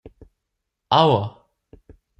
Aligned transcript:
Aua! 0.99 1.23